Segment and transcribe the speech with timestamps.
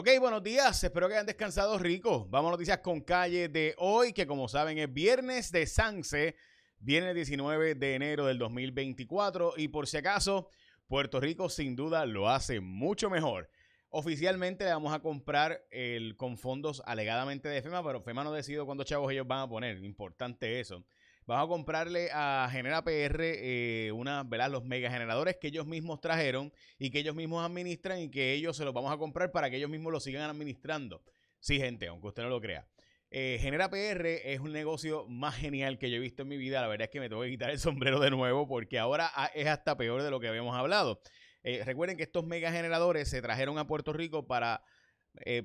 [0.00, 0.84] Ok, buenos días.
[0.84, 2.28] Espero que hayan descansado rico.
[2.30, 6.36] Vamos a noticias con calle de hoy, que como saben es viernes de Sanse,
[6.78, 9.54] viernes 19 de enero del 2024.
[9.56, 10.50] Y por si acaso,
[10.86, 13.50] Puerto Rico sin duda lo hace mucho mejor.
[13.90, 18.66] Oficialmente le vamos a comprar el, con fondos alegadamente de FEMA, pero FEMA no decidido
[18.66, 19.82] cuántos chavos ellos van a poner.
[19.82, 20.84] Importante eso.
[21.28, 24.50] Vamos a comprarle a Genera PR eh, una, ¿verdad?
[24.50, 28.64] los megageneradores que ellos mismos trajeron y que ellos mismos administran y que ellos se
[28.64, 31.02] los vamos a comprar para que ellos mismos lo sigan administrando.
[31.38, 32.66] Sí, gente, aunque usted no lo crea.
[33.10, 36.62] Eh, Genera PR es un negocio más genial que yo he visto en mi vida.
[36.62, 39.48] La verdad es que me tengo que quitar el sombrero de nuevo porque ahora es
[39.48, 41.02] hasta peor de lo que habíamos hablado.
[41.42, 44.64] Eh, recuerden que estos megageneradores se trajeron a Puerto Rico para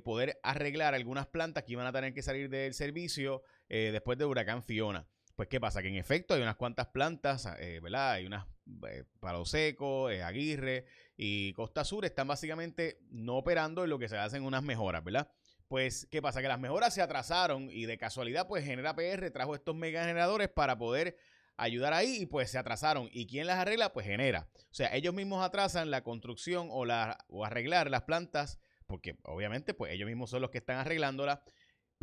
[0.05, 4.62] poder arreglar algunas plantas que iban a tener que salir del servicio después de huracán
[4.62, 5.07] Fiona.
[5.43, 5.81] Pues, ¿qué pasa?
[5.81, 8.11] Que en efecto hay unas cuantas plantas, eh, ¿verdad?
[8.11, 8.45] Hay unas
[8.88, 10.85] eh, Palo Seco, eh, Aguirre
[11.17, 15.29] y Costa Sur están básicamente no operando en lo que se hacen unas mejoras, ¿verdad?
[15.67, 16.41] Pues, ¿qué pasa?
[16.41, 20.48] Que las mejoras se atrasaron y de casualidad, pues Genera PR trajo estos mega generadores
[20.48, 21.18] para poder
[21.57, 23.09] ayudar ahí y pues se atrasaron.
[23.12, 23.91] ¿Y quién las arregla?
[23.91, 24.48] Pues Genera.
[24.55, 29.73] O sea, ellos mismos atrasan la construcción o, la, o arreglar las plantas porque obviamente
[29.73, 31.40] pues ellos mismos son los que están arreglándolas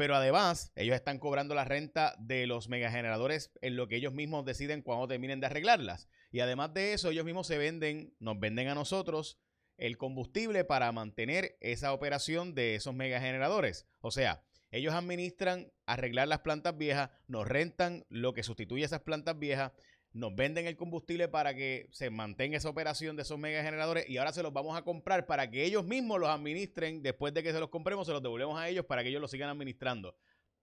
[0.01, 4.47] pero además, ellos están cobrando la renta de los megageneradores en lo que ellos mismos
[4.47, 6.09] deciden cuando terminen de arreglarlas.
[6.31, 9.39] Y además de eso, ellos mismos se venden, nos venden a nosotros
[9.77, 13.89] el combustible para mantener esa operación de esos megageneradores.
[14.01, 19.39] O sea, ellos administran arreglar las plantas viejas, nos rentan lo que sustituye esas plantas
[19.39, 19.73] viejas,
[20.13, 24.33] nos venden el combustible para que se mantenga esa operación de esos megageneradores y ahora
[24.33, 27.03] se los vamos a comprar para que ellos mismos los administren.
[27.03, 29.31] Después de que se los compremos, se los devolvemos a ellos para que ellos los
[29.31, 30.17] sigan administrando.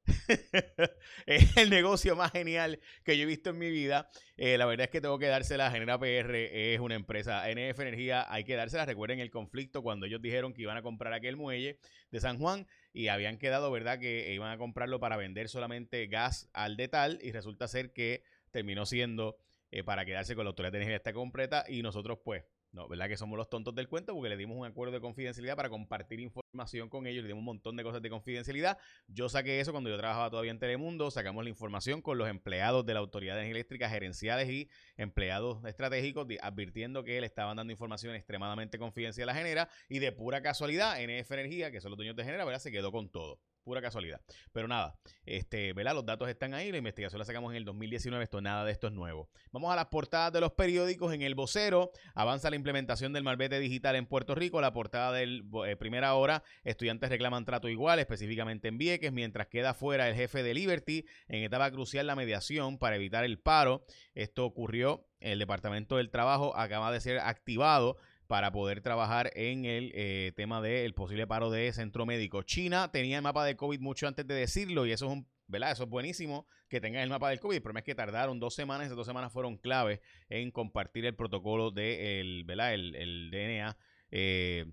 [1.26, 4.10] es el negocio más genial que yo he visto en mi vida.
[4.38, 5.72] Eh, la verdad es que tengo que dársela.
[5.72, 7.44] Genera PR es una empresa.
[7.50, 8.86] NF Energía hay que dársela.
[8.86, 11.80] Recuerden el conflicto cuando ellos dijeron que iban a comprar aquel muelle
[12.12, 16.50] de San Juan y habían quedado, ¿verdad?, que iban a comprarlo para vender solamente gas
[16.54, 18.24] al detal y resulta ser que
[18.58, 19.38] terminó siendo
[19.70, 23.08] eh, para quedarse con la autoridad de energía está completa y nosotros pues, no, ¿verdad?
[23.08, 26.20] Que somos los tontos del cuento porque le dimos un acuerdo de confidencialidad para compartir
[26.20, 28.80] información con ellos, le dimos un montón de cosas de confidencialidad.
[29.08, 32.84] Yo saqué eso cuando yo trabajaba todavía en Telemundo, sacamos la información con los empleados
[32.84, 37.72] de la Autoridad de Energía Eléctrica, gerenciales y empleados estratégicos, advirtiendo que le estaban dando
[37.72, 42.16] información extremadamente confidencial a Genera y de pura casualidad, NF Energía, que son los dueños
[42.16, 42.60] de Genera, ¿verdad?
[42.60, 44.22] Se quedó con todo pura casualidad.
[44.54, 45.94] Pero nada, este, ¿verdad?
[45.94, 48.88] Los datos están ahí, la investigación la sacamos en el 2019, esto nada de esto
[48.88, 49.30] es nuevo.
[49.52, 51.14] Vamos a las portadas de los periódicos.
[51.14, 54.62] En el vocero avanza la implementación del malvete digital en Puerto Rico.
[54.62, 59.74] La portada del eh, primera hora, estudiantes reclaman trato igual, específicamente en Vieques, mientras queda
[59.74, 63.84] fuera el jefe de Liberty en etapa crucial la mediación para evitar el paro.
[64.16, 69.92] Esto ocurrió, el Departamento del Trabajo acaba de ser activado para poder trabajar en el
[69.96, 72.44] eh, tema del posible paro de centro médico.
[72.44, 75.72] China tenía el mapa de COVID mucho antes de decirlo y eso es un ¿verdad?
[75.72, 77.56] Eso es buenísimo que tengan el mapa del COVID.
[77.56, 81.16] El problema es que tardaron dos semanas, esas dos semanas fueron clave en compartir el
[81.16, 83.78] protocolo del de el, el, DNA.
[84.12, 84.66] Eh,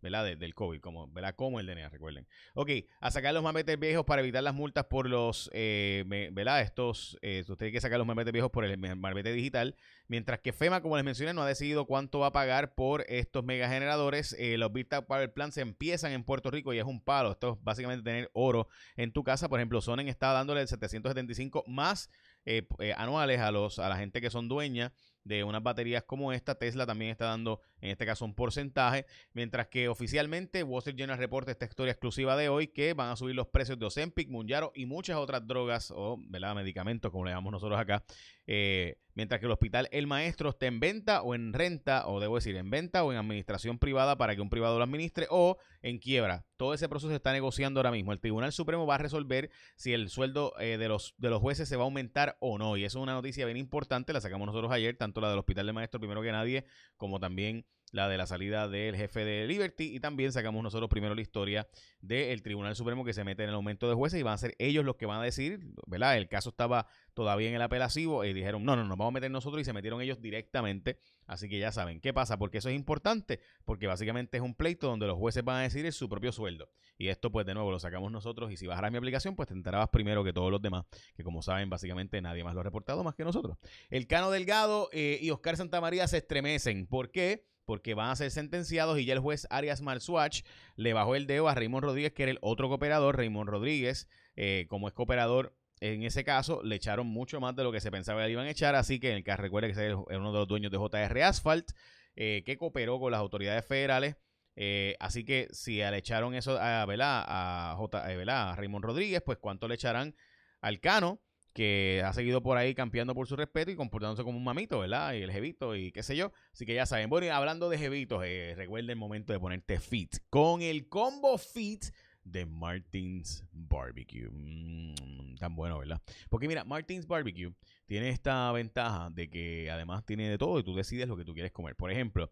[0.00, 0.36] ¿verdad?
[0.36, 1.34] del COVID, como, ¿verdad?
[1.34, 2.26] Como el DNA, recuerden.
[2.54, 6.62] Ok, a sacar los mametes viejos para evitar las multas por los, eh, ¿verdad?
[6.62, 9.76] Estos, eh, usted tiene que sacar los mametes viejos por el marbete digital,
[10.08, 13.44] mientras que FEMA, como les mencioné, no ha decidido cuánto va a pagar por estos
[13.44, 14.34] megageneradores.
[14.38, 17.32] Eh, los Vista Power Plan se empiezan en Puerto Rico y es un palo.
[17.32, 19.48] Esto es básicamente tener oro en tu casa.
[19.48, 22.10] Por ejemplo, Sonen está dándole el 775 más
[22.44, 24.92] eh, anuales a, los, a la gente que son dueñas
[25.24, 26.54] de unas baterías como esta.
[26.54, 29.06] Tesla también está dando, en este caso, un porcentaje.
[29.32, 33.16] Mientras que oficialmente Wall Street Journal reporta esta historia exclusiva de hoy que van a
[33.16, 36.54] subir los precios de Ozempic, Munyaro y muchas otras drogas o ¿verdad?
[36.54, 38.02] medicamentos, como le llamamos nosotros acá.
[38.46, 42.36] Eh, mientras que el hospital El Maestro está en venta o en renta, o debo
[42.36, 45.98] decir, en venta o en administración privada para que un privado lo administre o en
[45.98, 46.44] quiebra.
[46.56, 48.12] Todo ese proceso se está negociando ahora mismo.
[48.12, 51.68] El Tribunal Supremo va a resolver si el sueldo eh, de, los, de los jueces
[51.68, 52.76] se va a aumentar o no.
[52.76, 55.66] Y eso es una noticia bien importante, la sacamos nosotros ayer, tanto la del Hospital
[55.66, 56.64] del Maestro primero que nadie,
[56.96, 61.14] como también la de la salida del jefe de Liberty y también sacamos nosotros primero
[61.14, 61.68] la historia
[62.00, 64.54] del Tribunal Supremo que se mete en el aumento de jueces y van a ser
[64.58, 66.16] ellos los que van a decir, ¿verdad?
[66.16, 69.30] El caso estaba todavía en el apelativo y dijeron, no, no, nos vamos a meter
[69.30, 70.98] nosotros y se metieron ellos directamente.
[71.26, 72.38] Así que ya saben, ¿qué pasa?
[72.38, 75.90] Porque eso es importante, porque básicamente es un pleito donde los jueces van a decir
[75.92, 76.70] su propio sueldo.
[76.96, 79.54] Y esto pues de nuevo lo sacamos nosotros y si bajaras mi aplicación pues te
[79.54, 80.84] enterabas primero que todos los demás,
[81.16, 83.58] que como saben básicamente nadie más lo ha reportado más que nosotros.
[83.88, 86.86] El Cano Delgado eh, y Oscar Santamaría se estremecen.
[86.86, 87.49] ¿Por qué?
[87.70, 90.42] Porque van a ser sentenciados y ya el juez Arias Malsuach
[90.74, 93.16] le bajó el dedo a Raymond Rodríguez, que era el otro cooperador.
[93.16, 97.70] Raymond Rodríguez, eh, como es cooperador en ese caso, le echaron mucho más de lo
[97.70, 99.86] que se pensaba que le iban a echar, así que en el caso recuerde que
[99.86, 101.70] es uno de los dueños de JR Asphalt,
[102.16, 104.16] eh, que cooperó con las autoridades federales
[104.56, 106.82] Eh, así que si le echaron eso a.
[106.82, 110.16] A, J, eh, a Raymond Rodríguez, pues cuánto le echarán
[110.60, 111.20] al Cano,
[111.52, 115.14] que ha seguido por ahí campeando por su respeto y comportándose como un mamito, ¿verdad?
[115.14, 116.32] Y el jevito y qué sé yo.
[116.52, 117.10] Así que ya saben.
[117.10, 121.38] Bueno, y hablando de jevitos, eh, recuerda el momento de ponerte fit con el combo
[121.38, 121.84] fit
[122.24, 124.28] de Martins Barbecue.
[124.30, 126.00] Mm, tan bueno, ¿verdad?
[126.28, 127.52] Porque mira, Martins Barbecue
[127.86, 131.32] tiene esta ventaja de que además tiene de todo y tú decides lo que tú
[131.34, 131.74] quieres comer.
[131.76, 132.30] Por ejemplo,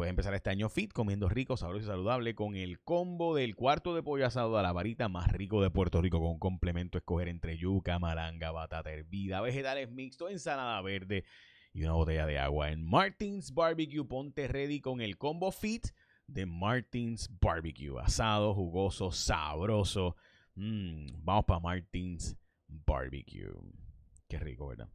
[0.00, 3.94] puedes empezar este año fit comiendo rico, sabroso y saludable con el combo del cuarto
[3.94, 7.28] de pollo asado a la varita más rico de Puerto Rico con un complemento escoger
[7.28, 11.26] entre yuca, malanga, batata hervida, vegetales mixtos, ensalada verde
[11.74, 12.70] y una botella de agua.
[12.70, 15.88] En Martins Barbecue ponte ready con el combo fit
[16.26, 18.00] de Martins Barbecue.
[18.00, 20.16] Asado, jugoso, sabroso.
[20.54, 23.52] Mm, vamos para Martins Barbecue.
[24.26, 24.88] Qué rico, ¿verdad?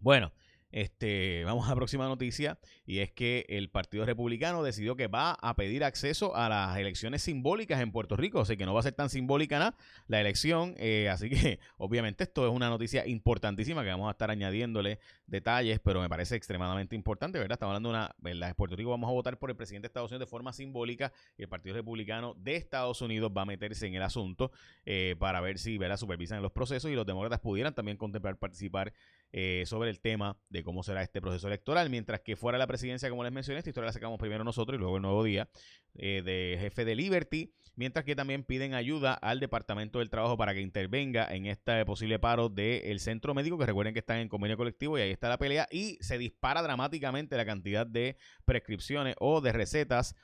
[0.00, 0.32] Bueno,
[0.72, 5.32] este, vamos a la próxima noticia y es que el Partido Republicano decidió que va
[5.32, 8.82] a pedir acceso a las elecciones simbólicas en Puerto Rico, sea que no va a
[8.82, 9.76] ser tan simbólica nada
[10.08, 14.30] la elección, eh, así que obviamente esto es una noticia importantísima que vamos a estar
[14.30, 17.54] añadiéndole detalles, pero me parece extremadamente importante, ¿verdad?
[17.54, 18.50] Estamos hablando de una, ¿verdad?
[18.50, 21.12] En Puerto Rico vamos a votar por el presidente de Estados Unidos de forma simbólica
[21.38, 24.52] y el Partido Republicano de Estados Unidos va a meterse en el asunto
[24.84, 25.96] eh, para ver si, ¿verdad?
[25.96, 28.92] Supervisan los procesos y los demócratas pudieran también contemplar participar
[29.32, 31.90] eh, sobre el tema de cómo será este proceso electoral.
[31.90, 34.80] Mientras que fuera la presidencia, como les mencioné, esta historia la sacamos primero nosotros y
[34.80, 35.48] luego el nuevo día
[35.94, 37.52] eh, de jefe de Liberty.
[37.74, 42.18] Mientras que también piden ayuda al Departamento del Trabajo para que intervenga en este posible
[42.18, 45.36] paro del centro médico, que recuerden que están en convenio colectivo y ahí está la
[45.36, 45.68] pelea.
[45.70, 50.16] Y se dispara dramáticamente la cantidad de prescripciones o de recetas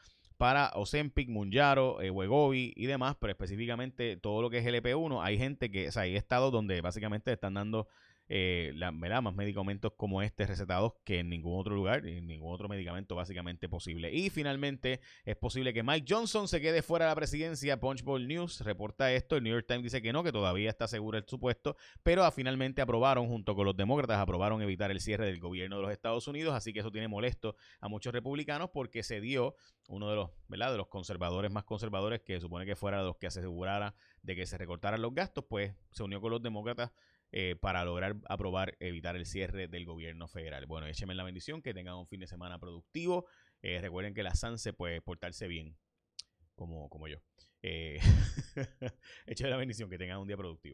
[0.42, 5.38] para Ozempic, Munjaro, eh, Wegovi y demás, pero específicamente todo lo que es LP1, hay
[5.38, 7.86] gente que, o sea, hay estados donde básicamente están dando
[8.34, 12.66] eh, la, más medicamentos como este recetados que en ningún otro lugar, en ningún otro
[12.66, 14.10] medicamento básicamente posible.
[14.10, 17.78] Y finalmente es posible que Mike Johnson se quede fuera de la presidencia.
[17.78, 21.18] Punchbowl News reporta esto, el New York Times dice que no, que todavía está seguro
[21.18, 25.76] el supuesto, pero finalmente aprobaron junto con los demócratas, aprobaron evitar el cierre del gobierno
[25.76, 29.56] de los Estados Unidos, así que eso tiene molesto a muchos republicanos porque se dio
[29.88, 30.70] uno de los, ¿verdad?
[30.70, 34.46] de los conservadores más conservadores que supone que fuera de los que asegurara de que
[34.46, 36.92] se recortaran los gastos, pues se unió con los demócratas
[37.32, 40.66] eh, para lograr aprobar, evitar el cierre del gobierno federal.
[40.66, 43.26] Bueno, échenme la bendición, que tengan un fin de semana productivo.
[43.62, 45.76] Eh, recuerden que la SANSE puede portarse bien,
[46.54, 47.18] como, como yo.
[47.62, 48.00] Eh,
[49.26, 50.70] échenme la bendición, que tengan un día productivo.